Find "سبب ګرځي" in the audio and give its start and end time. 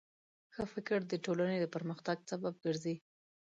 2.31-2.95